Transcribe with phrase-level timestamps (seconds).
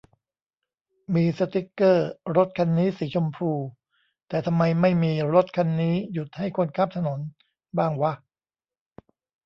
[1.15, 3.49] มีสติกเกอร์ "รถคันนี้สีชมพู"
[4.27, 7.19] แต่ทำไมไม่มี "รถคันนี้หยุดให้คนข้ามถนน"
[7.77, 8.13] บ้างวะ